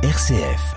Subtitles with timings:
[0.00, 0.76] RCF.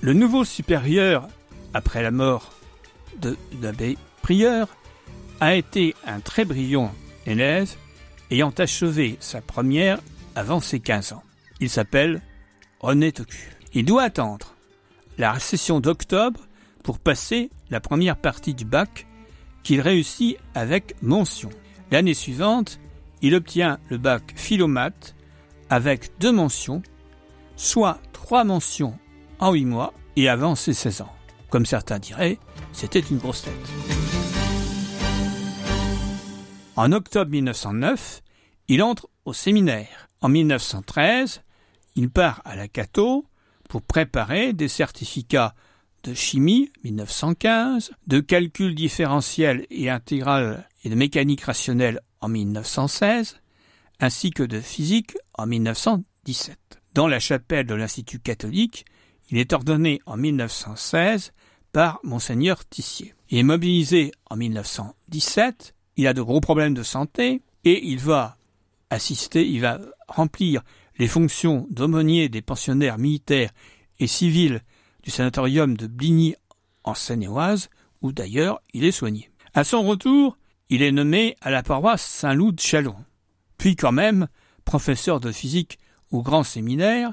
[0.00, 1.28] Le nouveau supérieur,
[1.74, 2.50] après la mort
[3.20, 4.68] de l'abbé Prieur,
[5.40, 6.94] a été un très brillant
[7.26, 7.74] élève
[8.30, 9.98] ayant achevé sa première
[10.34, 11.22] avant ses 15 ans.
[11.62, 12.22] Il s'appelle
[12.80, 13.52] René Tocu.
[13.72, 14.56] Il doit attendre
[15.16, 16.40] la session d'octobre
[16.82, 19.06] pour passer la première partie du bac
[19.62, 21.50] qu'il réussit avec mention.
[21.92, 22.80] L'année suivante,
[23.20, 25.14] il obtient le bac philomate
[25.70, 26.82] avec deux mentions,
[27.54, 28.98] soit trois mentions
[29.38, 31.14] en huit mois et avant ses 16 ans.
[31.48, 32.38] Comme certains diraient,
[32.72, 33.52] c'était une grosse tête.
[36.74, 38.20] En octobre 1909,
[38.66, 40.08] il entre au séminaire.
[40.22, 41.42] En 1913,
[41.96, 43.26] il part à la Cato
[43.68, 45.54] pour préparer des certificats
[46.02, 53.40] de chimie 1915, de calcul différentiel et intégral et de mécanique rationnelle en 1916,
[54.00, 56.58] ainsi que de physique en 1917.
[56.94, 58.84] Dans la chapelle de l'Institut catholique,
[59.30, 61.32] il est ordonné en 1916
[61.72, 63.14] par monseigneur Tissier.
[63.30, 68.36] Il est mobilisé en 1917, il a de gros problèmes de santé et il va
[68.90, 70.62] assister, il va remplir
[70.98, 73.50] les fonctions d'aumônier des pensionnaires militaires
[73.98, 74.62] et civils
[75.02, 76.34] du sanatorium de Bligny
[76.84, 79.30] en Seine-et-Oise, où d'ailleurs il est soigné.
[79.54, 80.36] À son retour,
[80.68, 82.96] il est nommé à la paroisse Saint-Loup de Chalon,
[83.58, 84.28] puis quand même
[84.64, 85.78] professeur de physique
[86.10, 87.12] au grand séminaire,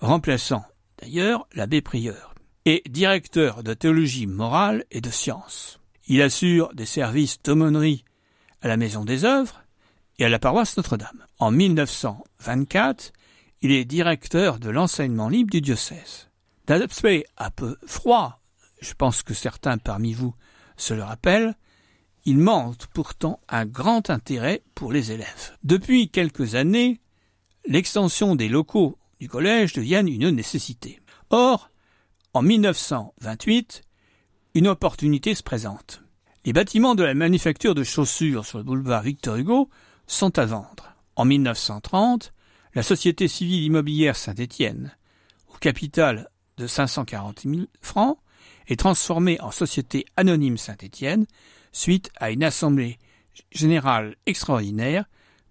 [0.00, 0.64] remplaçant
[1.00, 5.80] d'ailleurs l'abbé Prieur, et directeur de théologie morale et de sciences.
[6.06, 8.04] Il assure des services d'aumônerie
[8.60, 9.62] à la Maison des œuvres
[10.18, 11.27] et à la paroisse Notre-Dame.
[11.40, 13.12] En 1924,
[13.62, 16.28] il est directeur de l'enseignement libre du diocèse.
[16.66, 18.40] D'un aspect un peu froid,
[18.80, 20.34] je pense que certains parmi vous
[20.76, 21.54] se le rappellent,
[22.24, 25.56] il montre pourtant un grand intérêt pour les élèves.
[25.62, 27.00] Depuis quelques années,
[27.66, 31.00] l'extension des locaux du collège devient une nécessité.
[31.30, 31.70] Or,
[32.34, 33.82] en 1928,
[34.54, 36.02] une opportunité se présente.
[36.44, 39.70] Les bâtiments de la manufacture de chaussures sur le boulevard Victor Hugo
[40.06, 40.87] sont à vendre.
[41.18, 42.32] En 1930,
[42.76, 44.96] la Société civile immobilière Saint-Étienne,
[45.52, 48.18] au capital de 540 000 francs,
[48.68, 51.26] est transformée en Société anonyme Saint-Étienne
[51.72, 52.98] suite à une assemblée
[53.50, 55.06] générale extraordinaire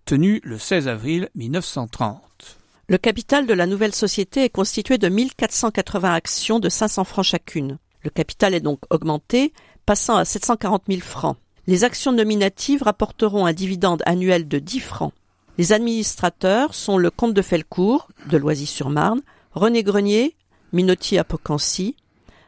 [0.05, 2.59] tenue le 16 avril 1930.
[2.88, 7.78] Le capital de la nouvelle société est constitué de 1480 actions de 500 francs chacune.
[8.03, 9.51] Le capital est donc augmenté,
[9.85, 11.35] passant à 740 000 francs.
[11.66, 15.13] Les actions nominatives rapporteront un dividende annuel de 10 francs.
[15.57, 19.22] Les administrateurs sont le comte de Felcourt, de Loisy-sur-Marne,
[19.53, 20.35] René Grenier,
[20.72, 21.95] Minotier à Pocancy,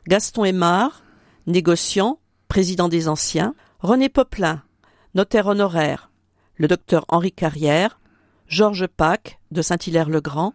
[0.07, 1.03] Gaston Aymar,
[1.47, 4.61] négociant, président des anciens, René Poplin,
[5.15, 6.11] notaire honoraire,
[6.55, 7.99] le docteur Henri Carrière,
[8.47, 10.53] Georges Pac, de Saint-Hilaire-le-Grand,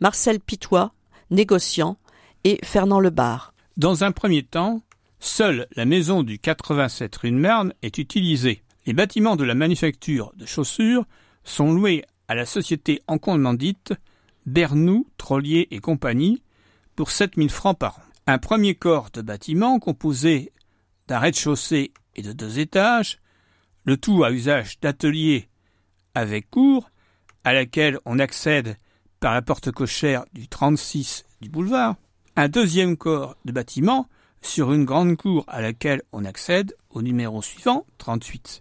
[0.00, 0.92] Marcel Pitois,
[1.30, 1.98] négociant,
[2.44, 3.52] et Fernand Lebar.
[3.76, 4.80] Dans un premier temps,
[5.22, 8.62] Seule la maison du 87 rue de Merne est utilisée.
[8.86, 11.04] Les bâtiments de la manufacture de chaussures
[11.44, 13.02] sont loués à la société
[13.54, 13.92] dite
[14.46, 16.42] Bernoux, Trollier et compagnie
[16.96, 18.02] pour 7000 francs par an.
[18.26, 20.52] Un premier corps de bâtiment composé
[21.08, 23.18] d'un rez-de-chaussée et de deux étages,
[23.84, 25.48] le tout à usage d'atelier
[26.14, 26.90] avec cour,
[27.44, 28.76] à laquelle on accède
[29.18, 31.96] par la porte cochère du 36 du boulevard.
[32.36, 34.08] Un deuxième corps de bâtiment
[34.42, 38.60] sur une grande cour à laquelle on accède au numéro suivant, 38,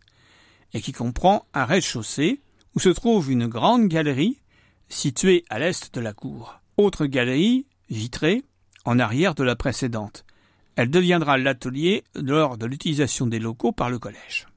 [0.73, 2.41] et qui comprend un rez-de-chaussée
[2.79, 4.41] se trouve une grande galerie
[4.89, 6.59] située à l'est de la cour.
[6.77, 8.43] Autre galerie, vitrée,
[8.85, 10.25] en arrière de la précédente.
[10.75, 14.47] Elle deviendra l'atelier lors de l'utilisation des locaux par le collège.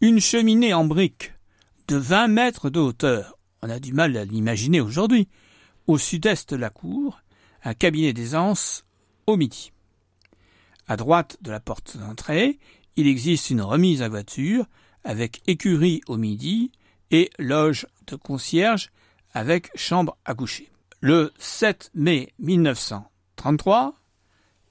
[0.00, 1.32] Une cheminée en briques
[1.88, 5.28] de 20 mètres de hauteur, on a du mal à l'imaginer aujourd'hui,
[5.86, 7.20] au sud-est de la cour,
[7.64, 8.84] un cabinet d'aisance
[9.26, 9.72] au midi.
[10.86, 12.58] À droite de la porte d'entrée,
[12.96, 14.66] il existe une remise à voiture
[15.04, 16.72] avec écurie au midi
[17.10, 18.90] et loge de concierge
[19.32, 20.70] avec chambre à coucher.
[21.00, 23.94] Le 7 mai 1933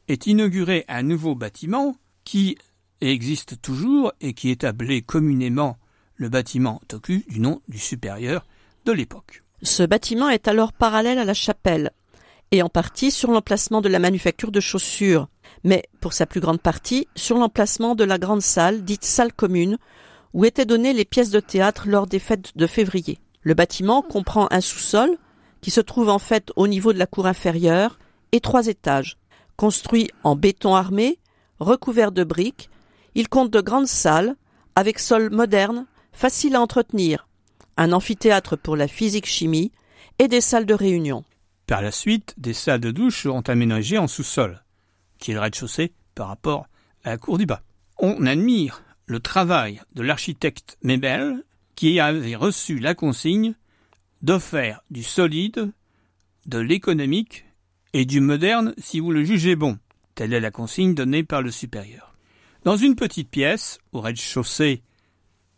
[0.08, 2.58] est inauguré un nouveau bâtiment qui
[3.02, 5.78] existe toujours et qui est appelé communément
[6.16, 8.46] le bâtiment Toku du nom du supérieur
[8.86, 9.44] de l'époque.
[9.62, 11.92] Ce bâtiment est alors parallèle à la chapelle
[12.52, 15.28] et en partie sur l'emplacement de la manufacture de chaussures
[15.64, 19.78] mais pour sa plus grande partie sur l'emplacement de la grande salle, dite salle commune,
[20.34, 23.20] où étaient données les pièces de théâtre lors des fêtes de février.
[23.42, 25.18] Le bâtiment comprend un sous-sol
[25.62, 28.00] qui se trouve en fait au niveau de la cour inférieure,
[28.32, 29.18] et trois étages.
[29.58, 31.20] Construit en béton armé,
[31.60, 32.70] recouvert de briques,
[33.16, 34.36] il compte de grandes salles,
[34.76, 37.28] avec sol moderne, facile à entretenir,
[37.76, 39.72] un amphithéâtre pour la physique-chimie
[40.20, 41.24] et des salles de réunion.
[41.68, 44.64] Par la suite, des salles de douche seront aménagées en sous-sol,
[45.18, 46.68] qui est le rez-de-chaussée par rapport
[47.04, 47.62] à la cour du bas.
[47.98, 53.56] On admire le travail de l'architecte Mebel, qui avait reçu la consigne
[54.22, 55.72] d'offrir du solide,
[56.46, 57.46] de l'économique
[57.94, 59.80] et du moderne si vous le jugez bon.
[60.14, 62.14] Telle est la consigne donnée par le supérieur.
[62.66, 64.84] Dans une petite pièce, au rez-de-chaussée,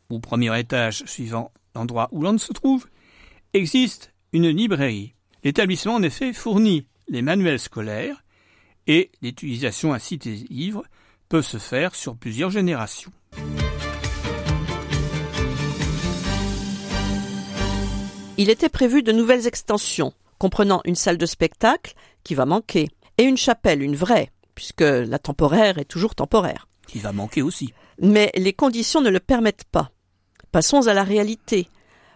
[0.09, 2.88] au premier étage suivant l'endroit où l'on se trouve,
[3.53, 5.13] existe une librairie.
[5.44, 8.24] L'établissement en effet fournit les manuels scolaires
[8.88, 10.86] et l'utilisation ainsi des livres
[11.31, 13.13] peut se faire sur plusieurs générations.
[18.38, 21.94] Il était prévu de nouvelles extensions, comprenant une salle de spectacle,
[22.25, 26.68] qui va manquer, et une chapelle, une vraie, puisque la temporaire est toujours temporaire.
[26.86, 27.74] Qui va manquer aussi.
[28.01, 29.92] Mais les conditions ne le permettent pas.
[30.51, 31.69] Passons à la réalité.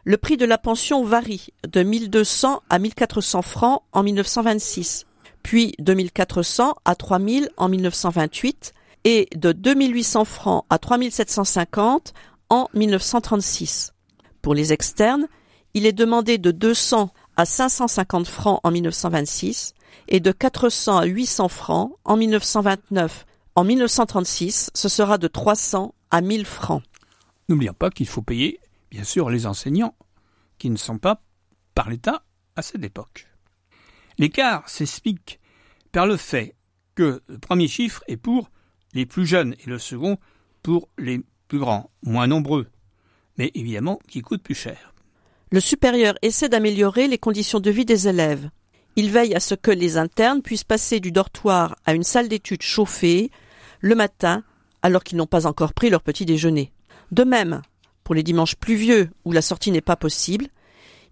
[0.04, 5.06] Le prix de la pension varie de 1200 à 1400 francs en 1926,
[5.42, 8.74] puis de 1400 à 3000 en 1928
[9.06, 12.14] et de 2800 francs à 3750
[12.50, 13.94] en 1936.
[14.42, 15.28] Pour les externes,
[15.74, 19.74] il est demandé de 200 à 550 francs en 1926
[20.08, 23.26] et de 400 à 800 francs en 1929.
[23.56, 26.84] En 1936, ce sera de 300 à 1000 francs.
[27.48, 28.60] N'oublions pas qu'il faut payer,
[28.90, 29.96] bien sûr, les enseignants,
[30.58, 31.22] qui ne sont pas
[31.76, 32.24] par l'État
[32.56, 33.28] à cette époque.
[34.18, 35.40] L'écart s'explique
[35.92, 36.56] par le fait
[36.96, 38.50] que le premier chiffre est pour
[38.96, 40.18] les plus jeunes et le second
[40.64, 42.68] pour les plus grands, moins nombreux,
[43.38, 44.94] mais évidemment qui coûtent plus cher.
[45.52, 48.50] Le supérieur essaie d'améliorer les conditions de vie des élèves.
[48.96, 52.64] Il veille à ce que les internes puissent passer du dortoir à une salle d'études
[52.64, 53.30] chauffée
[53.82, 54.44] le matin
[54.82, 56.72] alors qu'ils n'ont pas encore pris leur petit déjeuner.
[57.12, 57.62] De même,
[58.04, 60.48] pour les dimanches pluvieux où la sortie n'est pas possible,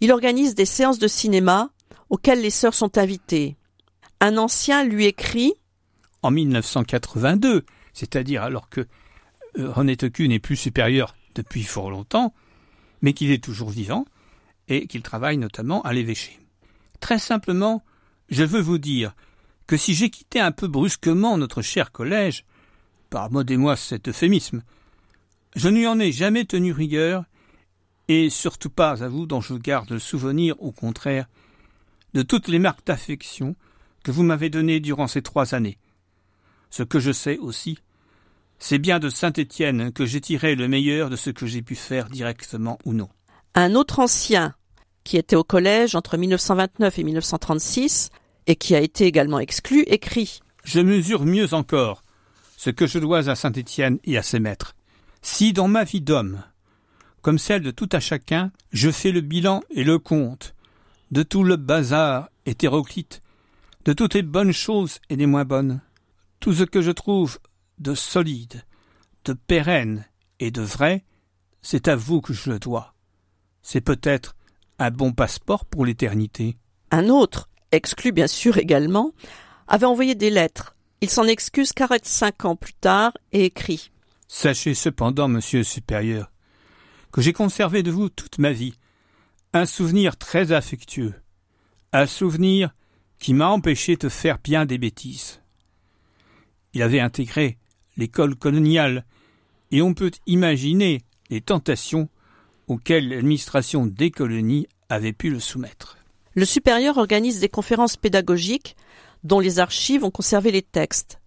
[0.01, 1.69] il organise des séances de cinéma
[2.09, 3.57] auxquelles les sœurs sont invitées.
[4.19, 5.53] Un ancien lui écrit
[6.23, 8.87] En 1982, c'est-à-dire alors que
[9.59, 12.33] euh, René Tecu n'est plus supérieur depuis fort longtemps,
[13.01, 14.05] mais qu'il est toujours vivant,
[14.67, 16.39] et qu'il travaille notamment à l'évêché.
[16.99, 17.83] Très simplement,
[18.29, 19.13] je veux vous dire
[19.67, 22.45] que si j'ai quitté un peu brusquement notre cher collège,
[23.09, 24.63] pardonnez-moi cet euphémisme,
[25.55, 27.25] je n'y en ai jamais tenu rigueur,
[28.07, 31.27] et surtout pas à vous dont je garde le souvenir, au contraire,
[32.13, 33.55] de toutes les marques d'affection
[34.03, 35.77] que vous m'avez données durant ces trois années.
[36.75, 37.77] Ce que je sais aussi,
[38.57, 42.09] c'est bien de Saint-Étienne que j'ai tiré le meilleur de ce que j'ai pu faire
[42.09, 43.09] directement ou non.
[43.53, 44.55] Un autre ancien,
[45.03, 48.09] qui était au collège entre 1929 et 1936,
[48.47, 52.01] et qui a été également exclu, écrit Je mesure mieux encore
[52.57, 54.73] ce que je dois à Saint-Étienne et à ses maîtres.
[55.21, 56.41] Si dans ma vie d'homme,
[57.21, 60.55] comme celle de tout à chacun, je fais le bilan et le compte
[61.11, 63.21] de tout le bazar hétéroclite,
[63.85, 65.79] de toutes les bonnes choses et des moins bonnes,
[66.43, 67.39] tout ce que je trouve
[67.79, 68.65] de solide,
[69.23, 70.05] de pérenne
[70.41, 71.05] et de vrai,
[71.61, 72.95] c'est à vous que je le dois.
[73.61, 74.35] C'est peut-être
[74.77, 76.57] un bon passeport pour l'éternité.
[76.91, 79.13] Un autre, exclu bien sûr également,
[79.69, 80.75] avait envoyé des lettres.
[80.99, 83.89] Il s'en excuse quarante cinq ans plus tard et écrit
[84.27, 86.29] Sachez cependant, monsieur le supérieur,
[87.13, 88.73] que j'ai conservé de vous toute ma vie
[89.53, 91.13] un souvenir très affectueux,
[91.93, 92.75] un souvenir
[93.17, 95.39] qui m'a empêché de faire bien des bêtises.
[96.73, 97.57] Il avait intégré
[97.97, 99.05] l'école coloniale,
[99.71, 102.09] et on peut imaginer les tentations
[102.67, 105.97] auxquelles l'administration des colonies avait pu le soumettre.
[106.33, 108.75] Le supérieur organise des conférences pédagogiques
[109.23, 111.19] dont les archives ont conservé les textes.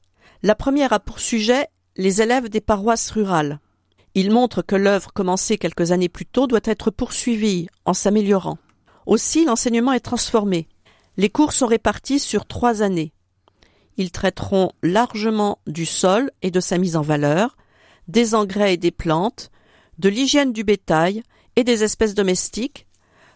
[0.43, 3.61] La première a pour sujet les élèves des paroisses rurales.
[4.15, 8.59] Il montre que l'œuvre commencée quelques années plus tôt doit être poursuivie en s'améliorant.
[9.07, 10.69] Aussi, l'enseignement est transformé.
[11.17, 13.13] Les cours sont répartis sur trois années.
[13.97, 17.57] Ils traiteront largement du sol et de sa mise en valeur,
[18.09, 19.51] des engrais et des plantes,
[19.99, 21.23] de l'hygiène du bétail
[21.57, 22.87] et des espèces domestiques,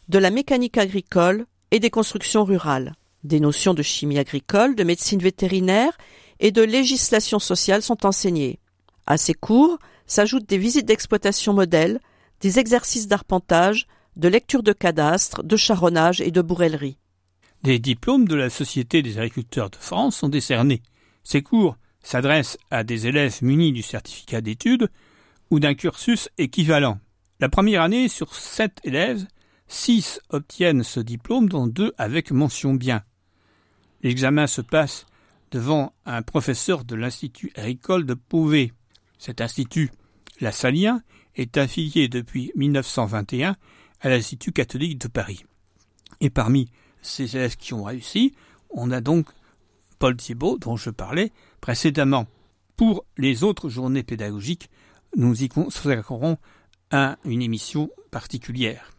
[0.09, 2.95] de la mécanique agricole et des constructions rurales.
[3.25, 5.97] Des notions de chimie agricole, de médecine vétérinaire
[6.41, 8.59] et de législation sociale sont enseignés.
[9.07, 12.01] À ces cours s'ajoutent des visites d'exploitation modèles,
[12.41, 13.87] des exercices d'arpentage,
[14.17, 16.99] de lecture de cadastre, de charronnage et de bourrellerie.
[17.63, 20.83] Des diplômes de la Société des agriculteurs de France sont décernés.
[21.25, 24.89] Ces cours s'adressent à des élèves munis du certificat d'études
[25.51, 26.99] ou d'un cursus équivalent.
[27.39, 29.27] La première année, sur sept élèves,
[29.73, 33.05] Six obtiennent ce diplôme, dont deux avec mention bien.
[34.03, 35.07] L'examen se passe
[35.53, 38.73] devant un professeur de l'Institut agricole de Pauvé.
[39.17, 39.93] Cet institut,
[40.41, 41.03] la Salien,
[41.37, 43.55] est affilié depuis 1921
[44.01, 45.45] à l'Institut catholique de Paris.
[46.21, 46.69] Et parmi
[47.03, 48.35] ces élèves qui ont réussi,
[48.71, 49.27] on a donc
[49.99, 52.27] Paul Thibault, dont je parlais précédemment.
[52.77, 54.71] Pour les autres journées pédagogiques,
[55.17, 56.39] nous y consacrerons
[57.25, 58.93] une émission particulière.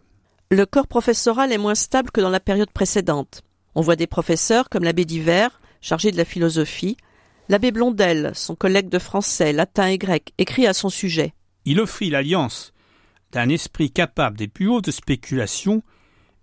[0.49, 3.41] Le corps professoral est moins stable que dans la période précédente.
[3.73, 6.97] On voit des professeurs comme l'abbé Divers, chargé de la philosophie,
[7.49, 11.33] l'abbé Blondel, son collègue de français, latin et grec, écrit à son sujet.
[11.65, 12.73] Il offrit l'alliance
[13.31, 15.83] d'un esprit capable des plus hautes spéculations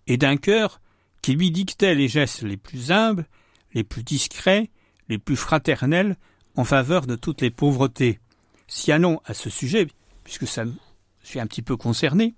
[0.07, 0.81] et d'un cœur
[1.23, 3.27] qui lui dictait les gestes les plus humbles,
[3.75, 4.71] les plus discrets,
[5.09, 6.17] les plus fraternels
[6.57, 8.21] en faveur de toutes les pauvretés.
[8.67, 9.89] Sianon à ce sujet,
[10.25, 10.75] puisque ça me
[11.23, 12.35] suis un petit peu concerné,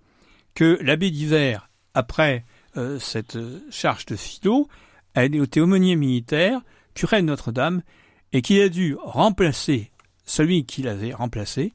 [0.54, 2.44] que l'abbé d'hiver, après
[2.76, 3.38] euh, cette
[3.70, 4.68] charge de philo,
[5.14, 6.60] a été aumônier militaire,
[6.94, 7.82] curé de Notre-Dame,
[8.32, 9.90] et qu'il a dû remplacer
[10.24, 11.72] celui qui l'avait remplacé,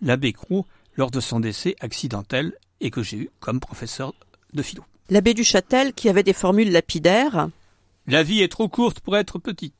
[0.00, 0.66] l'abbé Crou,
[0.96, 4.12] lors de son décès accidentel et que j'ai eu comme professeur
[4.52, 4.84] de philo.
[5.10, 7.48] L'abbé du Châtel, qui avait des formules lapidaires.
[8.06, 9.74] La vie est trop courte pour être petite.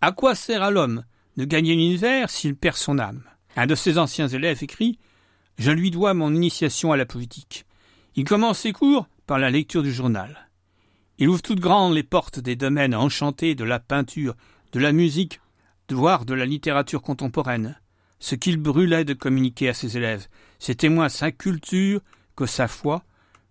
[0.00, 1.04] À quoi sert à l'homme
[1.36, 3.22] de gagner l'univers s'il perd son âme?
[3.56, 4.98] Un de ses anciens élèves écrit
[5.58, 7.66] Je lui dois mon initiation à la politique.
[8.16, 10.48] Il commence ses cours par la lecture du journal.
[11.18, 14.34] Il ouvre toutes grandes les portes des domaines enchantés de la peinture,
[14.72, 15.40] de la musique,
[15.90, 17.78] voire de la littérature contemporaine.
[18.18, 20.28] Ce qu'il brûlait de communiquer à ses élèves,
[20.58, 22.00] c'était moins sa culture
[22.36, 23.02] que sa foi,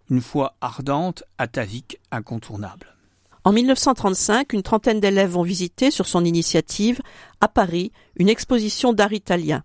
[0.10, 2.96] une foi ardente, atavique, incontournable.
[3.44, 7.02] En 1935, une trentaine d'élèves vont visiter, sur son initiative,
[7.42, 9.64] à Paris, une exposition d'art italien.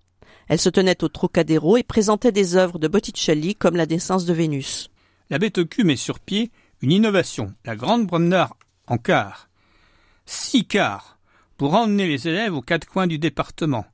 [0.49, 4.33] Elle se tenait au Trocadéro et présentait des œuvres de Botticelli comme La naissance de
[4.33, 4.91] Vénus.
[5.31, 6.51] L'abbé Tocu met sur pied
[6.83, 8.51] une innovation, la grande promenade
[8.87, 9.49] en quart.
[10.27, 11.19] Six quarts
[11.57, 13.87] pour emmener les élèves aux quatre coins du département.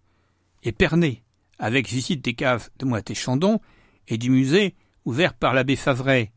[0.63, 1.23] Et Pernay,
[1.59, 3.61] avec visite des caves de Moët-et-Chandon
[4.09, 6.33] et du musée ouvert par l'abbé Favret.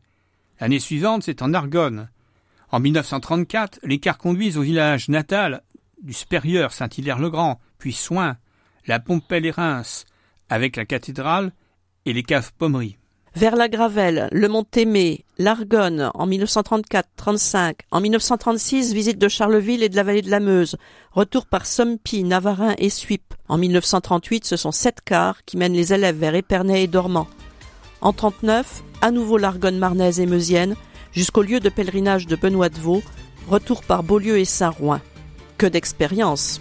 [0.60, 2.08] L'année suivante, c'est en Argonne.
[2.70, 5.62] En 1934, les cars conduisent au village natal
[6.02, 8.36] du supérieur Saint-Hilaire-le-Grand, puis Soins,
[8.86, 10.04] la Pompelle et Reims,
[10.48, 11.52] avec la cathédrale
[12.04, 12.96] et les caves Pommery.
[13.36, 19.96] Vers la Gravelle, le Mont-Aimé, l'Argonne en 1934-35, en 1936 visite de Charleville et de
[19.96, 20.76] la vallée de la Meuse,
[21.10, 23.34] retour par Sompy, Navarin et Suip.
[23.48, 27.26] En 1938, ce sont sept cars qui mènent les élèves vers Épernay et Dormant.
[28.04, 30.76] En 39, à nouveau l'Argonne marnaise et meusienne,
[31.12, 33.02] jusqu'au lieu de pèlerinage de Benoît de Vaux,
[33.48, 35.00] retour par Beaulieu et Saint-Rouen.
[35.56, 36.60] Que d'expérience!